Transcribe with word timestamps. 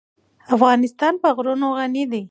افغانستان 0.55 1.13
په 1.21 1.29
غرونه 1.35 1.67
غني 1.77 2.03
دی. 2.11 2.19